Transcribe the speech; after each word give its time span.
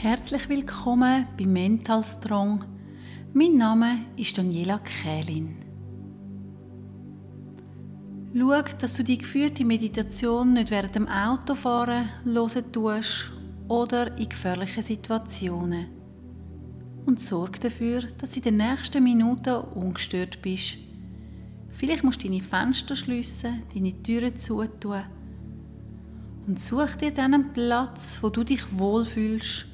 Herzlich 0.00 0.48
willkommen 0.48 1.26
bei 1.36 1.44
Mental 1.44 2.04
Strong. 2.04 2.64
Mein 3.32 3.56
Name 3.56 4.04
ist 4.16 4.38
Daniela 4.38 4.78
Kählin. 4.78 5.56
Schau, 8.32 8.62
dass 8.78 8.94
du 8.94 9.02
die 9.02 9.18
geführte 9.18 9.64
Meditation 9.64 10.52
nicht 10.52 10.70
während 10.70 10.94
dem 10.94 11.08
Autofahren 11.08 12.08
hören 12.24 12.70
tust 12.70 13.32
oder 13.66 14.16
in 14.16 14.28
gefährlichen 14.28 14.84
Situationen. 14.84 15.88
Und 17.04 17.18
sorge 17.18 17.58
dafür, 17.58 18.02
dass 18.18 18.30
du 18.30 18.36
in 18.36 18.44
den 18.44 18.56
nächsten 18.58 19.02
Minuten 19.02 19.56
ungestört 19.74 20.40
bist. 20.40 20.78
Vielleicht 21.70 22.04
musst 22.04 22.22
du 22.22 22.28
deine 22.28 22.40
Fenster 22.40 22.94
schliessen, 22.94 23.64
deine 23.74 24.00
Türen 24.00 24.38
zutun 24.38 25.02
und 26.46 26.60
such 26.60 26.94
dir 27.00 27.10
dann 27.10 27.34
einen 27.34 27.52
Platz, 27.52 28.20
wo 28.22 28.28
du 28.28 28.44
dich 28.44 28.62
wohlfühlst 28.78 29.67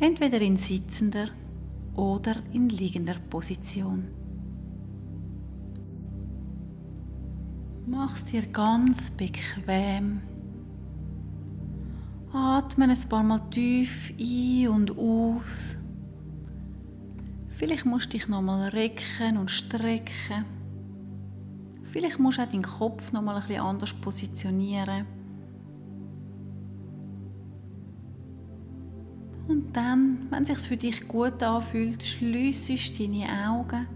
entweder 0.00 0.40
in 0.40 0.56
sitzender 0.56 1.28
oder 1.94 2.36
in 2.52 2.68
liegender 2.68 3.16
Position. 3.30 4.08
Mach 7.86 8.16
es 8.16 8.24
dir 8.24 8.46
ganz 8.46 9.10
bequem. 9.10 10.22
Atme 12.32 12.88
ein 12.88 13.08
paar 13.08 13.22
Mal 13.22 13.40
tief 13.50 14.12
ein 14.18 14.68
und 14.68 14.98
aus. 14.98 15.76
Vielleicht 17.50 17.86
musst 17.86 18.06
du 18.06 18.18
dich 18.18 18.26
nochmal 18.26 18.70
recken 18.70 19.36
und 19.36 19.50
strecken. 19.50 20.44
Vielleicht 21.84 22.18
musst 22.18 22.38
du 22.38 22.42
auch 22.42 22.48
deinen 22.48 22.62
Kopf 22.62 23.12
nochmal 23.12 23.36
ein 23.36 23.46
bisschen 23.46 23.62
anders 23.62 23.92
positionieren. 23.92 25.06
Und 29.46 29.76
dann, 29.76 30.26
wenn 30.30 30.42
es 30.42 30.48
sich 30.48 30.58
für 30.58 30.76
dich 30.76 31.06
gut 31.06 31.42
anfühlt, 31.42 32.02
schließt 32.02 32.98
deine 32.98 33.26
Augen 33.48 33.86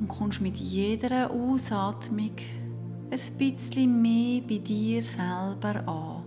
und 0.00 0.08
kommst 0.08 0.40
mit 0.40 0.56
jeder 0.56 1.30
Ausatmung 1.30 2.32
ein 3.10 3.38
bisschen 3.38 4.00
mehr 4.00 4.40
bei 4.48 4.58
dir 4.58 5.02
selber 5.02 5.86
an. 5.86 6.24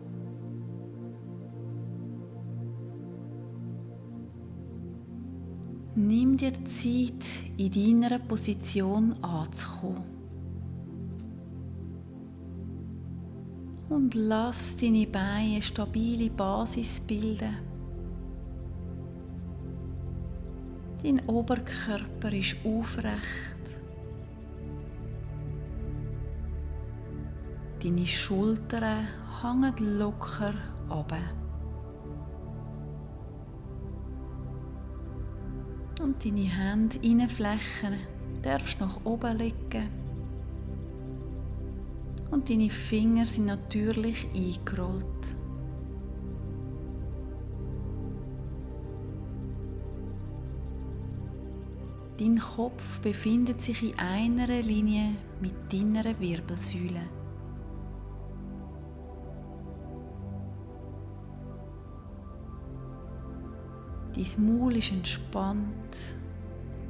Nimm 5.96 6.38
dir 6.38 6.54
Zeit, 6.66 7.26
in 7.58 8.02
deiner 8.02 8.20
Position 8.20 9.14
anzukommen. 9.24 10.15
Und 13.96 14.14
lass 14.14 14.76
deine 14.76 15.08
Beine 15.08 15.54
eine 15.54 15.62
stabile 15.62 16.30
Basis 16.30 17.00
bilden. 17.00 17.56
Dein 21.02 21.26
Oberkörper 21.28 22.34
ist 22.34 22.58
aufrecht. 22.66 23.22
Deine 27.82 28.06
Schultern 28.06 29.08
hängen 29.42 29.98
locker 29.98 30.56
ab. 30.90 31.14
Und 36.02 36.26
deine 36.26 36.42
Hände 36.42 36.98
Innenflächen 37.02 38.00
darfst 38.42 38.82
nach 38.82 39.06
oben 39.06 39.38
legen 39.38 40.05
und 42.32 42.50
deine 42.50 42.70
Finger 42.70 43.26
sind 43.26 43.46
natürlich 43.46 44.28
eingerollt. 44.34 45.36
Dein 52.18 52.40
Kopf 52.40 53.00
befindet 53.02 53.60
sich 53.60 53.84
in 53.84 54.00
einer 54.00 54.48
Linie 54.48 55.16
mit 55.42 55.54
deiner 55.72 56.18
Wirbelsäule. 56.20 57.02
Dein 64.16 64.46
Maul 64.46 64.78
ist 64.78 64.94
entspannt 64.94 66.16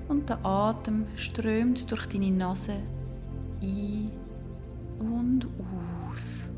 und 0.07 0.29
der 0.29 0.45
Atem 0.45 1.07
strömt 1.15 1.89
durch 1.89 2.05
deine 2.05 2.29
Nase 2.29 2.75
ein 3.63 4.11
und 4.99 5.47
aus. 5.59 6.49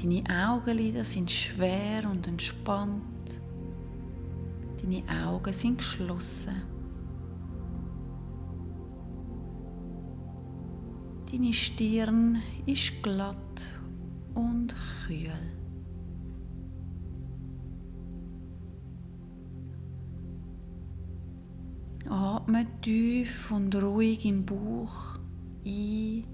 Deine 0.00 0.22
Augenlider 0.48 1.02
sind 1.02 1.30
schwer 1.30 2.08
und 2.08 2.28
entspannt. 2.28 3.02
Deine 4.80 5.02
Augen 5.26 5.52
sind 5.52 5.78
geschlossen. 5.78 6.62
Deine 11.30 11.52
Stirn 11.52 12.38
ist 12.64 13.02
glatt 13.02 13.36
und 14.34 14.74
kühl. 15.06 15.57
Atme 22.10 22.66
tief 22.80 23.50
und 23.50 23.74
ruhig 23.74 24.24
im 24.24 24.44
Bauch 24.46 25.18
ein 25.66 26.24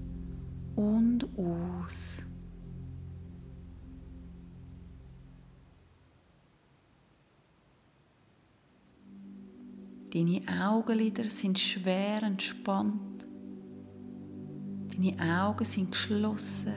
und 0.75 1.27
aus. 1.37 2.25
Deine 10.13 10.41
Augenlider 10.65 11.25
sind 11.25 11.59
schwer 11.59 12.23
entspannt. 12.23 13.27
Deine 14.93 15.43
Augen 15.43 15.65
sind 15.65 15.91
geschlossen. 15.91 16.73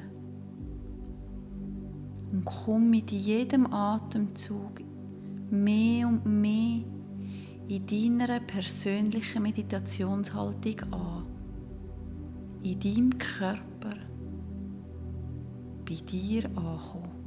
Und 2.33 2.45
komm 2.45 2.91
mit 2.91 3.13
jedem 3.13 3.73
Atemzug 3.73 4.83
mehr 5.51 6.09
und 6.09 6.27
mehr 6.27 6.85
in 7.69 7.87
deiner 7.87 8.41
persönlichen 8.41 9.43
Meditationshaltung 9.43 10.91
an, 10.91 11.27
in 12.63 12.81
deinem 12.81 13.19
Körper, 13.19 13.95
bei 15.87 15.95
dir 15.95 16.47
ankommen. 16.47 17.19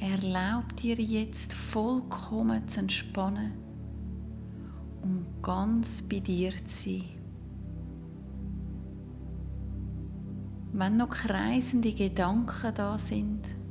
Erlaub 0.00 0.76
dir 0.76 0.96
jetzt 0.96 1.52
vollkommen 1.52 2.66
zu 2.66 2.80
entspannen 2.80 3.52
und 5.02 5.24
ganz 5.40 6.02
bei 6.02 6.18
dir 6.18 6.52
zu 6.66 6.90
sein. 6.90 7.04
Wenn 10.72 10.96
noch 10.96 11.10
kreisende 11.10 11.92
Gedanken 11.92 12.74
da 12.74 12.98
sind, 12.98 13.63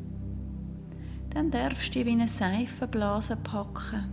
dann 1.34 1.50
darfst 1.50 1.88
du 1.88 1.92
dich 2.00 2.06
wie 2.06 2.12
eine 2.12 2.28
Seifenblase 2.28 3.36
packen 3.36 4.04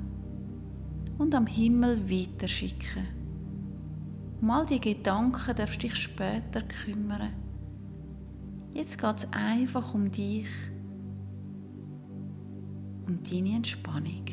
und 1.19 1.35
am 1.35 1.47
Himmel 1.47 2.09
weiterschicken. 2.09 3.07
Um 4.41 4.51
all 4.51 4.65
die 4.65 4.81
Gedanken 4.81 5.55
darfst 5.55 5.83
du 5.83 5.89
dich 5.89 5.97
später 5.97 6.63
kümmern. 6.63 7.35
Jetzt 8.73 8.99
geht 8.99 9.17
es 9.19 9.29
einfach 9.33 9.93
um 9.93 10.11
dich 10.11 10.49
und 13.07 13.31
deine 13.31 13.57
Entspannung. 13.57 14.25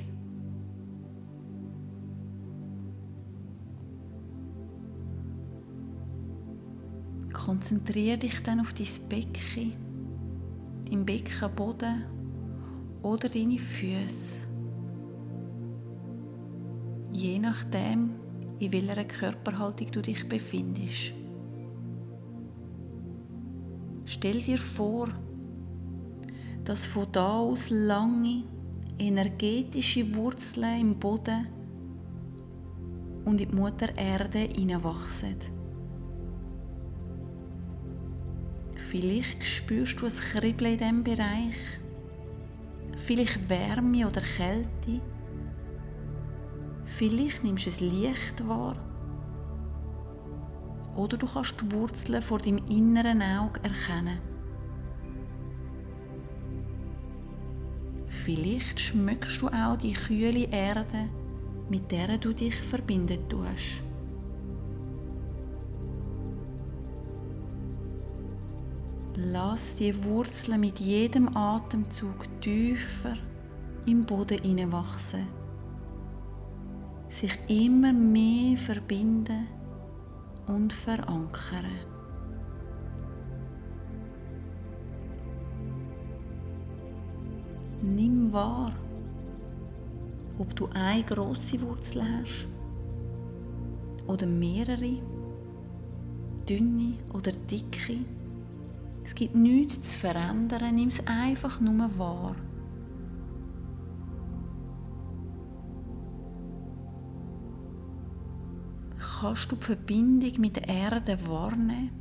Konzentriere 7.33 8.17
dich 8.17 8.41
dann 8.43 8.61
auf 8.61 8.73
dein 8.73 8.87
Becken, 9.09 9.73
dein 10.89 11.05
Beckenboden 11.05 12.16
oder 13.07 13.29
deine 13.29 13.57
Füße. 13.57 14.47
Je 17.13 17.39
nachdem, 17.39 18.11
in 18.59 18.73
welcher 18.73 19.05
Körperhaltung 19.05 19.89
du 19.91 20.01
dich 20.01 20.27
befindest. 20.27 21.13
Stell 24.05 24.41
dir 24.41 24.57
vor, 24.57 25.09
dass 26.65 26.85
von 26.85 27.07
da 27.11 27.39
aus 27.39 27.69
lange, 27.69 28.43
energetische 28.99 30.13
Wurzeln 30.15 30.81
im 30.81 30.99
Boden 30.99 31.47
und 33.25 33.39
in 33.39 33.49
die 33.49 33.55
Mutter 33.55 33.97
Erde 33.97 34.39
hineinwachsen. 34.39 35.37
Vielleicht 38.75 39.43
spürst 39.43 40.01
du 40.01 40.05
ein 40.05 40.11
Kribbeln 40.11 40.73
in 40.73 40.77
diesem 40.77 41.03
Bereich 41.03 41.55
vielleicht 42.97 43.49
Wärme 43.49 44.07
oder 44.07 44.21
Kälte. 44.21 45.01
Vielleicht 46.85 47.43
nimmst 47.43 47.65
du 47.65 47.69
es 47.69 47.79
Licht 47.79 48.47
wahr 48.47 48.75
oder 50.97 51.15
du 51.15 51.27
kannst 51.27 51.61
die 51.61 51.71
Wurzeln 51.71 52.21
vor 52.21 52.39
deinem 52.39 52.65
inneren 52.69 53.21
Auge 53.21 53.59
erkennen. 53.63 54.19
Vielleicht 58.07 58.79
schmeckst 58.79 59.41
du 59.41 59.47
auch 59.47 59.77
die 59.77 59.93
kühle 59.93 60.49
Erde, 60.49 61.09
mit 61.69 61.91
der 61.91 62.17
du 62.17 62.33
dich 62.33 62.55
verbinden 62.55 63.29
tust. 63.29 63.83
Lass 69.19 69.75
die 69.75 70.03
Wurzeln 70.03 70.61
mit 70.61 70.79
jedem 70.79 71.35
Atemzug 71.35 72.27
tiefer 72.39 73.15
im 73.87 74.05
Boden 74.05 74.37
hineinwachsen, 74.43 75.25
sich 77.09 77.35
immer 77.47 77.93
mehr 77.93 78.55
verbinden 78.57 79.47
und 80.45 80.71
verankern. 80.71 81.65
Nimm 87.81 88.31
wahr, 88.31 88.71
ob 90.37 90.55
du 90.55 90.69
eine 90.75 91.03
große 91.03 91.59
Wurzel 91.61 92.03
hast 92.03 92.47
oder 94.05 94.27
mehrere, 94.27 95.01
dünne 96.47 96.99
oder 97.15 97.31
dicke. 97.31 98.05
Es 99.07 99.15
gibt 99.15 99.35
nichts 99.35 99.93
zu 99.93 99.99
verändern, 99.99 100.75
nimm 100.75 100.89
es 100.89 101.07
einfach 101.07 101.61
nur 101.61 101.97
wahr. 101.97 102.35
Kannst 108.97 109.49
du 109.49 109.55
die 109.55 109.63
Verbindung 109.63 110.41
mit 110.41 110.57
der 110.57 110.67
Erde 110.67 111.17
wahrnehmen? 111.25 111.91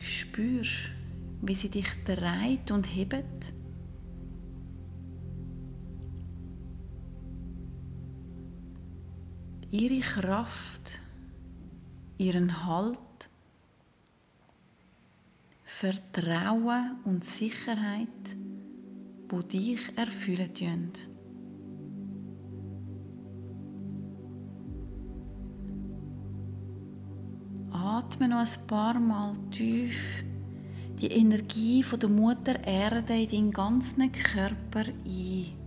Spürst, 0.00 0.90
wie 1.40 1.54
sie 1.54 1.70
dich 1.70 2.04
dreht 2.04 2.72
und 2.72 2.84
hebt? 2.96 3.52
Ihre 9.70 10.00
Kraft, 10.00 11.00
ihren 12.18 12.66
Halt 12.66 13.05
Vertrauen 15.78 17.00
und 17.04 17.22
Sicherheit, 17.22 18.08
wo 19.28 19.42
dich 19.42 19.92
erfüllen 19.94 20.54
tun. 20.54 20.90
Atme 27.72 28.26
noch 28.26 28.38
ein 28.38 28.66
paar 28.66 28.98
Mal 28.98 29.34
tief 29.50 30.24
die 30.98 31.08
Energie 31.08 31.82
von 31.82 32.00
der 32.00 32.08
Mutter 32.08 32.66
Erde 32.66 33.12
in 33.12 33.28
deinen 33.28 33.50
ganzen 33.50 34.10
Körper 34.12 34.86
ein. 35.04 35.65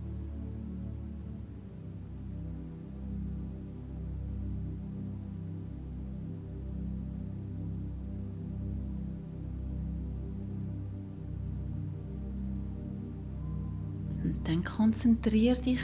Dann 14.50 14.64
konzentriere 14.64 15.60
dich 15.62 15.78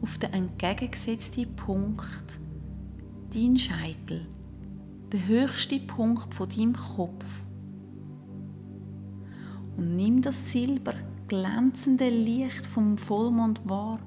auf 0.00 0.16
den 0.16 0.32
entgegengesetzten 0.32 1.54
Punkt, 1.54 2.40
dein 3.34 3.58
Scheitel, 3.58 4.26
der 5.12 5.28
höchste 5.28 5.78
Punkt 5.80 6.32
von 6.32 6.48
deinem 6.48 6.72
Kopf. 6.72 7.44
Und 9.76 9.96
nimm 9.96 10.22
das 10.22 10.50
silber 10.50 10.94
glänzende 11.28 12.08
Licht 12.08 12.64
vom 12.64 12.96
Vollmond 12.96 13.68
wahr, 13.68 13.98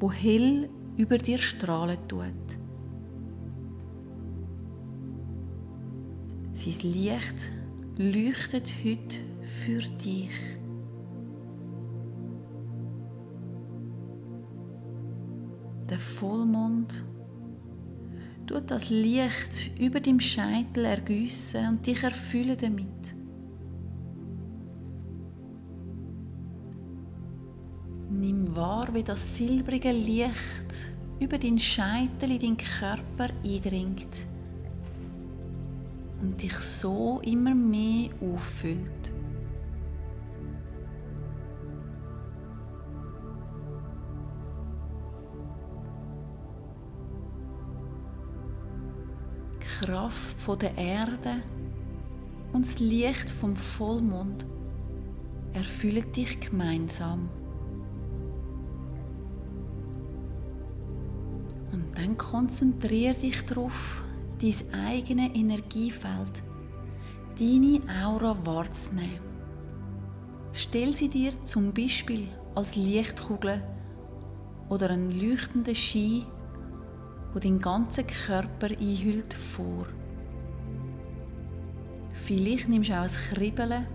wo 0.00 0.10
hell 0.10 0.70
über 0.96 1.18
dir 1.18 1.36
strahlen 1.36 1.98
tut. 2.08 2.22
Sein 6.54 6.90
Licht 6.90 7.50
leuchtet 7.98 8.72
heute 8.82 9.18
für 9.42 9.82
dich. 10.02 10.61
Der 15.92 15.98
Vollmond 15.98 17.04
tut 18.46 18.70
das 18.70 18.88
Licht 18.88 19.78
über 19.78 20.00
dem 20.00 20.20
Scheitel 20.20 20.86
ergüssen 20.86 21.68
und 21.68 21.86
dich 21.86 22.02
erfüllen 22.02 22.56
damit. 22.58 23.14
Nimm 28.08 28.56
wahr, 28.56 28.88
wie 28.94 29.02
das 29.02 29.36
silbrige 29.36 29.92
Licht 29.92 30.70
über 31.20 31.36
den 31.36 31.58
Scheitel 31.58 32.30
in 32.30 32.38
den 32.38 32.56
Körper 32.56 33.28
eindringt 33.44 34.26
und 36.22 36.40
dich 36.42 36.54
so 36.54 37.20
immer 37.22 37.54
mehr 37.54 38.08
auffüllt. 38.22 39.11
Kraft 49.82 50.62
der 50.62 50.76
Erde 50.78 51.42
und 52.52 52.64
das 52.64 52.78
Licht 52.78 53.28
vom 53.28 53.56
Vollmond 53.56 54.46
erfüllen 55.52 56.10
dich 56.12 56.38
gemeinsam. 56.38 57.28
Und 61.72 61.98
dann 61.98 62.16
konzentriere 62.16 63.14
dich 63.14 63.44
darauf, 63.46 64.02
dein 64.40 64.80
eigene 64.86 65.34
Energiefeld, 65.34 66.42
deine 67.38 67.80
Aura 68.04 68.36
wahrzunehmen. 68.44 69.20
Stell 70.52 70.92
sie 70.92 71.08
dir 71.08 71.32
zum 71.44 71.72
Beispiel 71.72 72.28
als 72.54 72.76
Lichtkugel 72.76 73.62
oder 74.68 74.90
einen 74.90 75.10
leuchtenden 75.10 75.74
Schein 75.74 76.26
wo 77.32 77.38
den 77.38 77.60
ganzen 77.60 78.06
Körper 78.06 78.68
einhüllt, 78.68 79.32
vor. 79.32 79.86
Vielleicht 82.12 82.68
nimmst 82.68 82.90
du 82.90 82.94
auch 82.94 83.02
ein 83.02 83.08
Kribbeln 83.08 83.86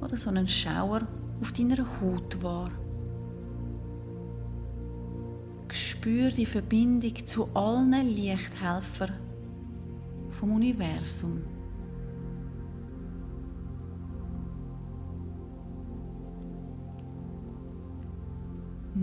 oder 0.00 0.16
so 0.16 0.30
einen 0.30 0.48
Schauer 0.48 1.06
auf 1.40 1.52
deiner 1.52 1.78
Haut 2.00 2.42
wahr. 2.42 2.70
Spür 5.72 6.30
die 6.30 6.46
Verbindung 6.46 7.14
zu 7.26 7.48
allen 7.54 7.92
Lichthelfern 8.14 9.12
vom 10.30 10.52
Universum. 10.52 11.42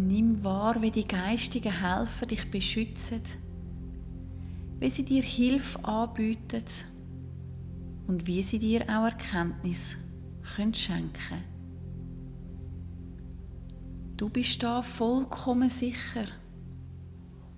Nimm 0.05 0.43
wahr, 0.43 0.81
wie 0.81 0.91
die 0.91 1.07
geistigen 1.07 1.71
Helfer 1.71 2.25
dich 2.25 2.51
beschützen, 2.51 3.21
wie 4.79 4.89
sie 4.89 5.05
dir 5.05 5.21
Hilfe 5.21 5.83
anbieten 5.85 6.65
und 8.07 8.27
wie 8.27 8.43
sie 8.43 8.59
dir 8.59 8.81
auch 8.81 9.05
Erkenntnis 9.05 9.95
können 10.55 10.73
schenken. 10.73 11.43
Du 14.17 14.27
bist 14.27 14.61
da 14.61 14.81
vollkommen 14.81 15.69
sicher 15.69 16.25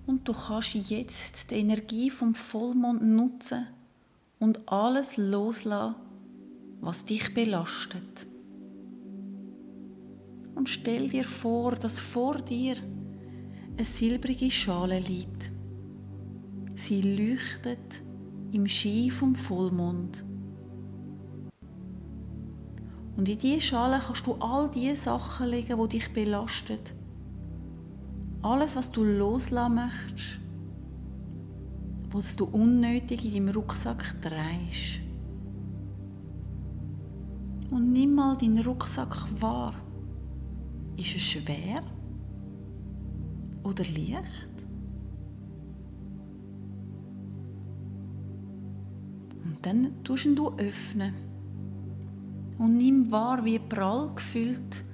und 0.06 0.28
du 0.28 0.32
kannst 0.32 0.74
jetzt 0.74 1.50
die 1.50 1.56
Energie 1.56 2.10
vom 2.10 2.32
Vollmond 2.36 3.02
nutzen 3.02 3.66
und 4.38 4.68
alles 4.68 5.16
loslassen, 5.16 5.96
was 6.80 7.04
dich 7.04 7.34
belastet 7.34 8.26
und 10.66 10.70
stell 10.70 11.08
dir 11.08 11.22
vor, 11.22 11.76
dass 11.76 12.00
vor 12.00 12.38
dir 12.38 12.74
eine 13.76 13.84
silbrige 13.84 14.50
Schale 14.50 14.98
liegt. 14.98 15.52
Sie 16.74 17.02
leuchtet 17.02 18.02
im 18.50 18.66
Schein 18.66 19.12
vom 19.12 19.36
Vollmond. 19.36 20.24
Und 23.16 23.28
in 23.28 23.38
diese 23.38 23.60
Schale 23.60 24.00
kannst 24.04 24.26
du 24.26 24.32
all 24.40 24.68
die 24.68 24.96
Sachen 24.96 25.50
legen, 25.50 25.78
die 25.80 25.88
dich 25.88 26.12
belasten. 26.12 26.80
Alles, 28.42 28.74
was 28.74 28.90
du 28.90 29.04
loslassen 29.04 29.76
möchtest, 29.76 30.40
was 32.10 32.34
du 32.34 32.44
unnötig 32.44 33.24
in 33.24 33.34
deinem 33.34 33.54
Rucksack 33.54 34.20
trägst. 34.20 35.00
Und 37.70 37.92
nimm 37.92 38.16
mal 38.16 38.36
deinen 38.36 38.64
Rucksack 38.64 39.14
wahr. 39.40 39.85
Ist 40.96 41.16
es 41.16 41.22
schwer 41.22 41.82
oder 43.62 43.84
leicht? 43.84 44.48
Und 49.44 49.58
dann 49.64 50.02
tust 50.02 50.24
ihn 50.24 50.34
du 50.34 50.56
öffnen 50.56 51.14
und 52.58 52.76
nimm 52.76 53.10
wahr, 53.10 53.44
wie 53.44 53.58
prall 53.58 54.10
gefüllt 54.14 54.84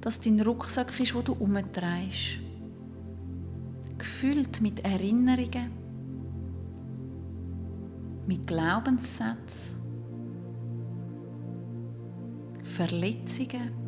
das 0.00 0.20
dein 0.20 0.40
Rucksack 0.40 0.98
ist, 1.00 1.14
wo 1.14 1.22
du 1.22 1.32
umtreibst. 1.32 2.38
Gefüllt 3.98 4.60
mit 4.60 4.84
Erinnerungen, 4.84 5.72
mit 8.26 8.46
Glaubenssätzen, 8.46 9.76
Verletzungen, 12.62 13.87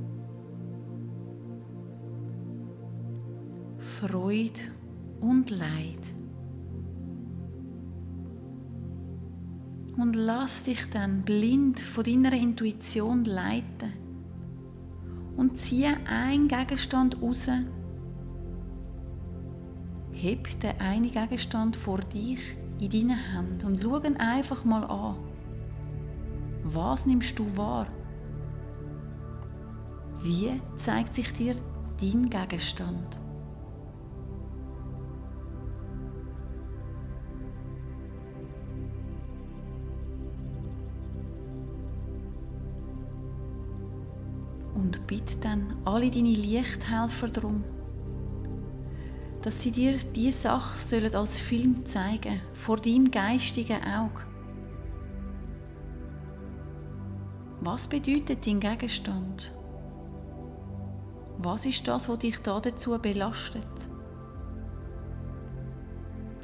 Freude 4.00 4.60
und 5.20 5.50
Leid. 5.50 6.14
Und 9.98 10.16
lass 10.16 10.62
dich 10.62 10.88
dann 10.88 11.20
blind 11.20 11.78
von 11.80 12.04
deiner 12.04 12.32
Intuition 12.32 13.26
leiten 13.26 13.92
und 15.36 15.58
ziehe 15.58 15.94
einen 16.06 16.48
Gegenstand 16.48 17.20
raus. 17.20 17.50
Heb 20.12 20.58
den 20.60 20.80
einen 20.80 21.10
Gegenstand 21.10 21.76
vor 21.76 21.98
dich 21.98 22.56
in 22.80 22.88
deine 22.88 23.34
Hand 23.34 23.64
und 23.64 23.82
schau 23.82 24.02
ihn 24.02 24.16
einfach 24.16 24.64
mal 24.64 24.84
an. 24.84 25.16
Was 26.64 27.04
nimmst 27.04 27.38
du 27.38 27.54
wahr? 27.54 27.86
Wie 30.22 30.58
zeigt 30.76 31.14
sich 31.14 31.30
dir 31.34 31.54
dein 32.00 32.30
Gegenstand? 32.30 33.20
Und 44.90 45.06
bitte 45.06 45.36
dann 45.38 45.76
alle 45.84 46.10
deine 46.10 46.32
Lichthelfer 46.32 47.28
darum, 47.28 47.62
dass 49.42 49.62
sie 49.62 49.70
dir 49.70 49.98
diese 49.98 50.38
Sache 50.38 50.80
sollen 50.80 51.14
als 51.14 51.38
Film 51.38 51.86
zeigen 51.86 52.40
vor 52.54 52.76
deinem 52.76 53.08
geistigen 53.10 53.78
Auge. 53.84 54.20
Was 57.60 57.86
bedeutet 57.86 58.44
dein 58.44 58.58
Gegenstand? 58.58 59.52
Was 61.38 61.66
ist 61.66 61.86
das, 61.86 62.08
was 62.08 62.18
dich 62.18 62.38
da 62.38 62.58
dazu 62.60 62.98
belastet? 62.98 63.68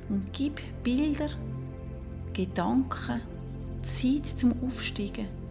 Und 0.08 0.32
gib 0.32 0.60
Bilder, 0.84 1.30
Gedanken, 2.32 3.22
Zeit 3.82 4.26
zum 4.26 4.54
Aufsteigen 4.62 5.45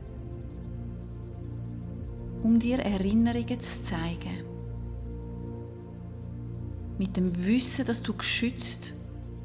um 2.46 2.60
dir 2.60 2.78
Erinnerungen 2.78 3.60
zu 3.60 3.84
zeigen. 3.86 4.44
Mit 7.00 7.18
dem 7.18 7.44
Wissen, 7.44 7.88
dass 7.88 8.04
du 8.04 8.14
geschützt 8.14 8.94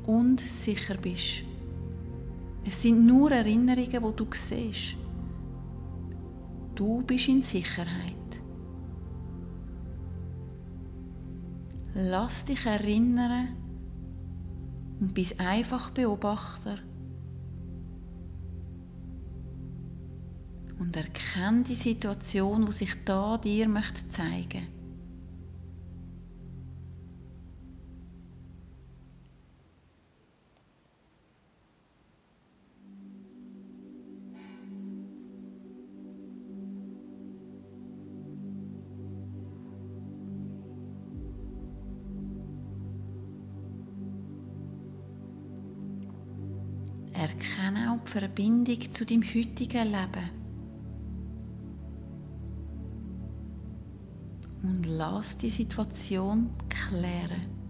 und 0.06 0.38
sicher 0.40 0.98
bist. 0.98 1.44
Es 2.66 2.82
sind 2.82 3.06
nur 3.06 3.32
Erinnerungen, 3.32 3.90
die 3.90 4.16
du 4.16 4.26
siehst. 4.34 4.96
Du 6.74 7.00
bist 7.00 7.28
in 7.28 7.40
Sicherheit. 7.40 8.28
Lass 11.94 12.44
dich 12.44 12.66
erinnern 12.66 13.56
und 15.00 15.14
bist 15.14 15.40
einfach 15.40 15.88
Beobachter 15.90 16.76
und 20.90 20.96
erkenne 20.96 21.62
die 21.62 21.76
Situation, 21.76 22.66
wo 22.66 22.72
sich 22.72 22.96
da 23.04 23.38
dir 23.38 23.68
möchte 23.68 24.08
zeigen. 24.08 24.66
Erkenne 47.12 47.92
auch 47.92 48.04
die 48.04 48.10
Verbindung 48.10 48.92
zu 48.92 49.06
deinem 49.06 49.22
heutigen 49.22 49.92
Leben. 49.92 50.39
Und 54.62 54.86
lass 54.86 55.38
die 55.38 55.50
Situation 55.50 56.50
klären. 56.68 57.60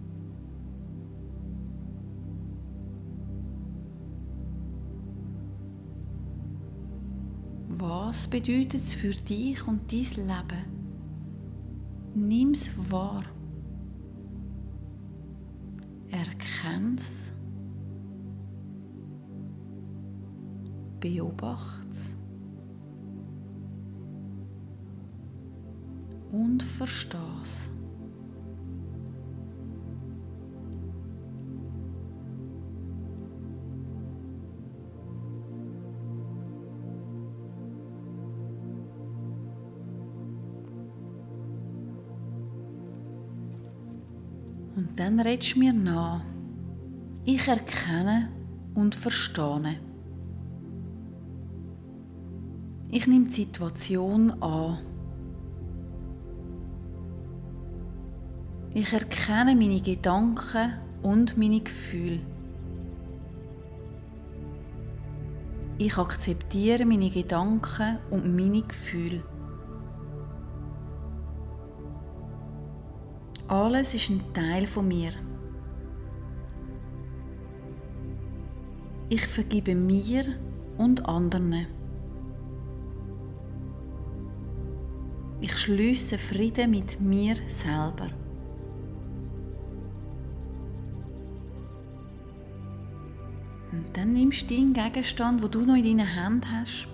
Was 7.68 8.28
bedeutet 8.28 8.74
es 8.74 8.92
für 8.92 9.14
dich 9.14 9.66
und 9.66 9.90
dein 9.90 10.26
Leben? 10.26 10.80
Nimm 12.14 12.50
es 12.50 12.70
wahr. 12.90 13.24
Erkenn's. 16.10 17.32
Beobacht's. 20.98 21.89
Und 26.32 26.62
verstehst. 26.62 27.70
Und 44.76 44.98
dann 44.98 45.20
redest 45.20 45.56
du 45.56 45.58
mir 45.58 45.72
nach. 45.72 46.22
Ich 47.26 47.46
erkenne 47.46 48.30
und 48.74 48.94
verstehe. 48.94 49.76
Ich 52.88 53.06
nehme 53.06 53.26
die 53.26 53.32
Situation 53.32 54.30
an. 54.42 54.78
Ich 58.72 58.92
erkenne 58.92 59.56
meine 59.56 59.80
Gedanken 59.80 60.74
und 61.02 61.36
meine 61.36 61.60
Gefühle. 61.60 62.20
Ich 65.76 65.98
akzeptiere 65.98 66.86
meine 66.86 67.10
Gedanken 67.10 67.98
und 68.10 68.36
meine 68.36 68.62
Gefühle. 68.62 69.24
Alles 73.48 73.94
ist 73.94 74.10
ein 74.10 74.22
Teil 74.32 74.68
von 74.68 74.86
mir. 74.86 75.10
Ich 79.08 79.26
vergebe 79.26 79.74
mir 79.74 80.26
und 80.78 81.04
anderen. 81.08 81.66
Ich 85.40 85.56
schließe 85.56 86.18
Frieden 86.18 86.70
mit 86.70 87.00
mir 87.00 87.34
selber. 87.48 88.19
Dann 93.92 94.12
nimmst 94.12 94.48
du 94.50 94.54
deinen 94.54 94.72
Gegenstand, 94.72 95.42
wo 95.42 95.48
du 95.48 95.62
noch 95.62 95.74
in 95.74 95.84
deinen 95.84 96.06
Händen 96.06 96.46
hast, 96.52 96.86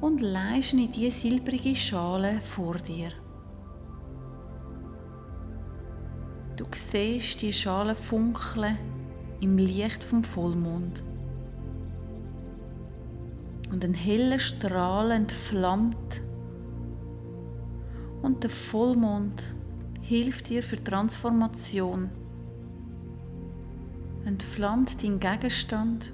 und 0.00 0.20
leist 0.20 0.74
ihn 0.74 0.80
in 0.80 0.92
diese 0.92 1.10
silbrige 1.10 1.74
Schale 1.74 2.40
vor 2.42 2.74
dir. 2.74 3.10
Du 6.56 6.64
siehst 6.74 7.42
die 7.42 7.52
Schale 7.52 7.94
funkeln 7.94 8.76
im 9.40 9.56
Licht 9.56 10.02
vom 10.02 10.22
Vollmond. 10.24 11.02
Und 13.70 13.84
ein 13.84 13.94
heller 13.94 14.38
Strahl 14.38 15.10
entflammt. 15.10 16.22
Und 18.22 18.42
der 18.42 18.50
Vollmond 18.50 19.54
hilft 20.00 20.48
dir 20.48 20.62
für 20.62 20.82
Transformation 20.82 22.10
entflammt 24.26 25.02
dein 25.02 25.20
Gegenstand, 25.20 26.12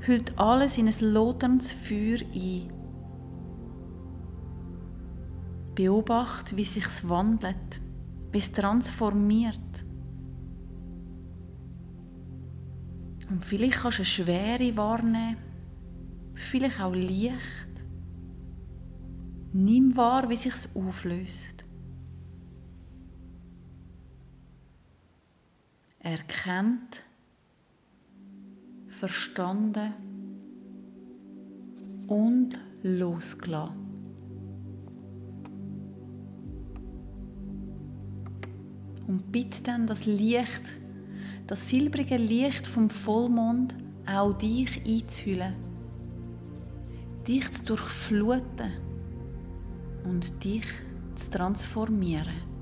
hüllt 0.00 0.38
alles 0.38 0.76
in 0.76 0.88
ein 0.88 0.94
loderndes 1.00 1.72
Feuer 1.72 2.18
ein. 2.34 2.70
Beobacht, 5.74 6.56
wie 6.56 6.64
sich's 6.64 7.08
wandelt, 7.08 7.80
wie 8.30 8.38
es 8.38 8.52
transformiert. 8.52 9.86
Und 13.30 13.44
vielleicht 13.44 13.78
kannst 13.80 13.98
du 13.98 14.02
eine 14.02 14.06
Schwere 14.06 14.76
wahrnehmen, 14.76 15.38
vielleicht 16.34 16.80
auch 16.80 16.94
Licht. 16.94 17.32
Nimm 19.54 19.96
wahr, 19.96 20.28
wie 20.28 20.36
sich 20.36 20.52
es 20.52 20.68
auflöst. 20.76 21.64
Erkennt, 26.00 27.00
verstanden 28.94 29.92
und 32.06 32.50
losgelassen. 32.82 33.74
Und 39.06 39.32
bitte 39.32 39.62
dann 39.64 39.86
das 39.86 40.06
Licht, 40.06 40.62
das 41.46 41.68
silbrige 41.68 42.16
Licht 42.16 42.66
vom 42.66 42.88
Vollmond 42.88 43.74
auch 44.06 44.32
dich 44.32 44.80
einzuhüllen, 44.86 45.54
dich 47.26 47.50
zu 47.52 47.64
durchfluten 47.64 48.72
und 50.04 50.42
dich 50.44 50.66
zu 51.16 51.30
transformieren. 51.30 52.53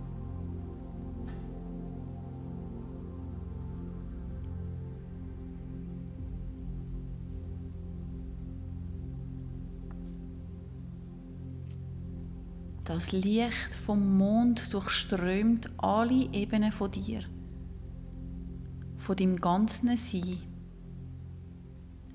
Das 12.95 13.11
Licht 13.11 13.75
vom 13.87 14.19
Mond 14.19 14.71
durchströmt 14.75 15.71
alle 15.79 16.29
Ebenen 16.31 16.73
von 16.73 16.91
dir, 16.91 17.23
von 18.99 19.17
deinem 19.17 19.41
ganzen 19.41 19.97
Sein. 19.97 20.43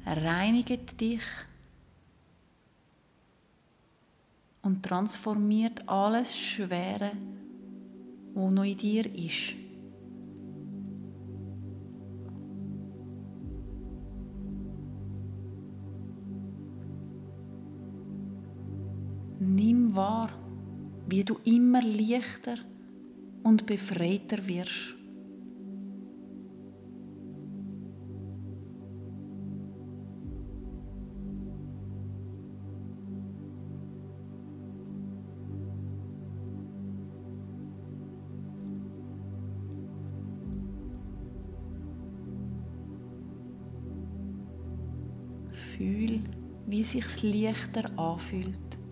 Reinigt 0.05 1.01
dich 1.01 1.23
und 4.61 4.83
transformiert 4.83 5.89
alles 5.89 6.37
Schwere, 6.37 7.13
wo 8.35 8.51
noch 8.51 8.63
in 8.63 8.77
dir 8.77 9.15
ist. 9.15 9.55
Nimm 19.39 19.95
wahr, 19.95 20.29
wie 21.09 21.23
du 21.23 21.37
immer 21.45 21.81
leichter 21.81 22.57
und 23.43 23.65
befreiter 23.65 24.45
wirst. 24.45 24.93
Fühl, 45.51 46.21
wie 46.65 46.83
sich's 46.83 47.23
leichter 47.23 47.97
anfühlt. 47.97 48.86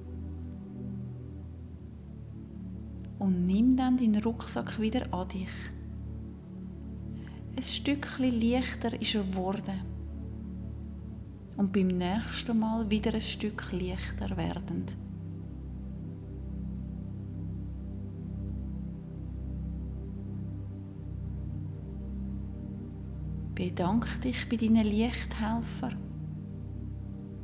Und 3.25 3.47
nimm 3.47 3.75
dann 3.75 3.97
deinen 3.97 4.21
Rucksack 4.21 4.79
wieder 4.79 5.11
an 5.11 5.27
dich. 5.29 5.49
Ein 7.57 7.63
Stückchen 7.63 8.39
leichter 8.39 9.01
ist 9.01 9.15
er 9.15 9.23
geworden 9.23 9.81
und 11.57 11.73
beim 11.73 11.87
nächsten 11.87 12.59
Mal 12.59 12.87
wieder 12.91 13.15
ein 13.15 13.21
Stück 13.21 13.71
leichter 13.71 14.37
werdend. 14.37 14.95
Bedanke 23.55 24.19
dich 24.19 24.47
bei 24.47 24.57
deinen 24.57 24.85
Lichthelfern 24.85 25.97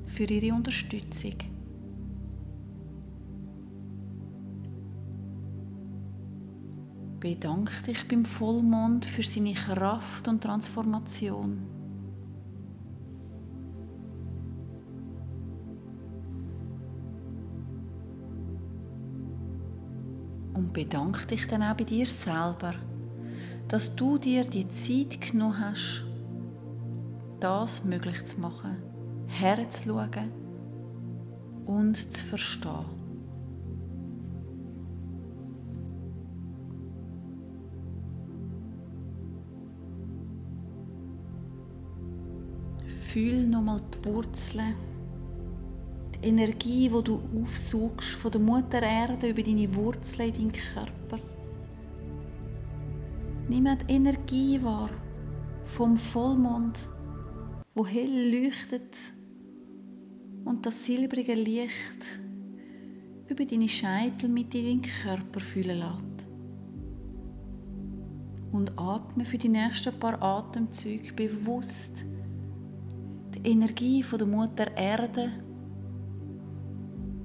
für 0.05 0.25
ihre 0.25 0.53
Unterstützung. 0.53 1.50
Bedanke 7.21 7.83
dich 7.85 8.07
beim 8.07 8.25
Vollmond 8.25 9.05
für 9.05 9.21
seine 9.21 9.53
Kraft 9.53 10.27
und 10.27 10.41
Transformation. 10.41 11.59
Und 20.55 20.73
bedanke 20.73 21.27
dich 21.27 21.47
dann 21.47 21.61
auch 21.61 21.75
bei 21.75 21.83
dir 21.83 22.07
selber, 22.07 22.73
dass 23.67 23.95
du 23.95 24.17
dir 24.17 24.43
die 24.43 24.67
Zeit 24.69 25.21
genommen 25.21 25.59
hast, 25.59 26.03
das 27.39 27.85
möglich 27.85 28.25
zu 28.25 28.39
machen, 28.39 28.77
herzuschauen 29.27 30.31
und 31.67 31.97
zu 31.97 32.25
verstehen. 32.25 33.00
Fühl 43.11 43.45
nochmal 43.45 43.81
die 43.93 44.05
Wurzeln, 44.05 44.73
die 46.15 46.29
Energie, 46.29 46.87
die 46.87 47.03
du 47.03 47.19
aufsuchst 47.41 48.11
von 48.11 48.31
der 48.31 48.39
Mutter 48.39 48.81
Erde 48.81 49.31
über 49.31 49.43
deine 49.43 49.75
Wurzeln 49.75 50.29
in 50.29 50.33
deinen 50.33 50.51
Körper. 50.53 51.19
Nimm 53.49 53.65
die 53.65 53.93
Energie 53.93 54.63
wahr 54.63 54.91
vom 55.65 55.97
Vollmond, 55.97 56.87
wo 57.75 57.85
hell 57.85 58.31
leuchtet 58.31 58.95
und 60.45 60.65
das 60.65 60.85
silbrige 60.85 61.33
Licht 61.33 62.21
über 63.27 63.43
deine 63.43 63.67
Scheitel 63.67 64.29
mit 64.29 64.55
in 64.55 64.63
deinen 64.63 64.81
Körper 65.03 65.41
fühlen 65.41 65.79
lässt. 65.79 66.27
Und 68.53 68.71
atme 68.79 69.25
für 69.25 69.37
die 69.37 69.49
nächsten 69.49 69.99
paar 69.99 70.21
Atemzüge 70.21 71.11
bewusst 71.11 72.05
Energie 73.43 74.03
von 74.03 74.19
der 74.19 74.27
Mutter 74.27 74.77
Erde 74.77 75.31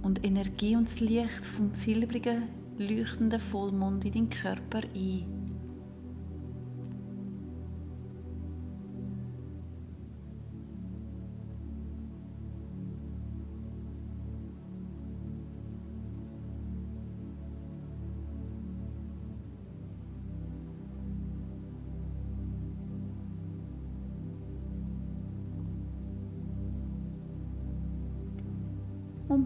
und 0.02 0.24
Energie 0.24 0.74
und 0.74 0.86
das 0.86 1.00
Licht 1.00 1.44
vom 1.44 1.74
silbrigen, 1.74 2.44
leuchtenden 2.78 3.38
Vollmond 3.38 4.04
in 4.06 4.12
den 4.12 4.30
Körper 4.30 4.80
ein. 4.94 5.35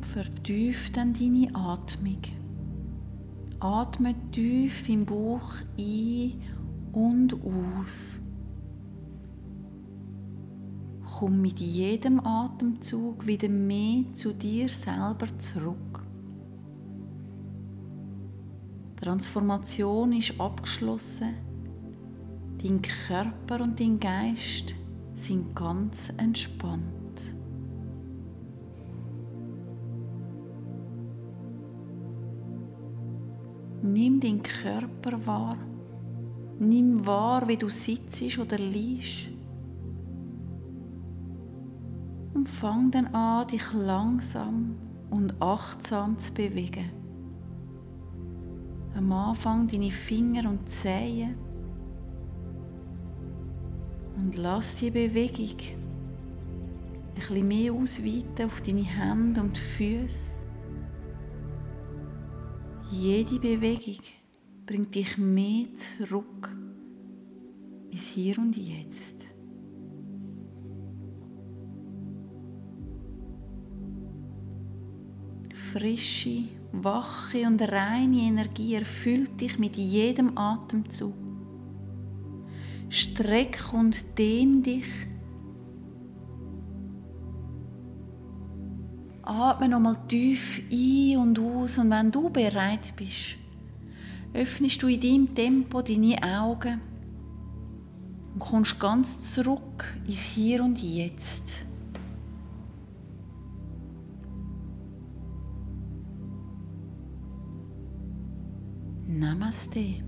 Vertief 0.04 0.90
dann 0.92 1.12
deine 1.12 1.54
Atmung. 1.54 2.20
Atme 3.60 4.14
tief 4.32 4.88
im 4.88 5.04
Bauch 5.04 5.52
ein 5.78 6.40
und 6.92 7.34
aus. 7.34 8.20
Komm 11.04 11.42
mit 11.42 11.60
jedem 11.60 12.20
Atemzug 12.20 13.26
wieder 13.26 13.48
mehr 13.48 14.04
zu 14.14 14.32
dir 14.32 14.68
selber 14.68 15.26
zurück. 15.38 16.02
Die 18.92 19.04
Transformation 19.04 20.12
ist 20.12 20.40
abgeschlossen. 20.40 21.34
Dein 22.62 22.80
Körper 22.80 23.62
und 23.62 23.78
dein 23.78 24.00
Geist 24.00 24.74
sind 25.14 25.54
ganz 25.54 26.10
entspannt. 26.16 26.99
Nimm 33.82 34.20
den 34.20 34.42
Körper 34.42 35.26
wahr. 35.26 35.56
Nimm 36.58 37.06
wahr, 37.06 37.48
wie 37.48 37.56
du 37.56 37.68
sitzt 37.68 38.38
oder 38.38 38.58
liegst. 38.58 39.28
Und 42.34 42.48
fang 42.48 42.90
dann 42.90 43.06
an, 43.08 43.48
dich 43.48 43.72
langsam 43.72 44.76
und 45.10 45.40
achtsam 45.40 46.18
zu 46.18 46.32
bewegen. 46.34 46.90
Am 48.94 49.12
Anfang 49.12 49.66
deine 49.66 49.90
Finger 49.90 50.48
und 50.48 50.68
Zehen 50.68 51.34
Und 54.16 54.36
lass 54.36 54.74
die 54.74 54.90
Bewegung 54.90 55.56
ein 55.56 57.14
bisschen 57.14 57.48
mehr 57.48 57.72
ausweiten 57.72 58.46
auf 58.46 58.60
deine 58.60 58.84
Hände 58.84 59.40
und 59.40 59.56
Füße. 59.56 60.39
Jede 62.92 63.38
Bewegung 63.38 64.00
bringt 64.66 64.94
dich 64.96 65.16
mehr 65.16 65.66
zurück 65.76 66.50
ins 67.92 68.06
Hier 68.08 68.36
und 68.36 68.56
Jetzt. 68.56 69.14
Frische, 75.54 76.48
wache 76.72 77.46
und 77.46 77.62
reine 77.62 78.22
Energie 78.22 78.74
erfüllt 78.74 79.40
dich 79.40 79.56
mit 79.60 79.76
jedem 79.76 80.36
Atemzug. 80.36 81.14
Streck 82.88 83.72
und 83.72 84.18
dehn 84.18 84.64
dich. 84.64 85.09
Atme 89.30 89.68
nochmal 89.68 89.96
tief 90.08 90.60
ein 90.72 91.16
und 91.16 91.38
aus 91.38 91.78
und 91.78 91.90
wenn 91.90 92.10
du 92.10 92.28
bereit 92.30 92.96
bist, 92.96 93.36
öffnest 94.34 94.82
du 94.82 94.88
in 94.88 95.00
deinem 95.00 95.32
Tempo 95.32 95.82
deine 95.82 96.20
Augen 96.20 96.80
und 98.32 98.40
kommst 98.40 98.80
ganz 98.80 99.32
zurück 99.32 99.84
ins 100.04 100.22
Hier 100.22 100.64
und 100.64 100.82
Jetzt. 100.82 101.64
Namaste. 109.06 110.02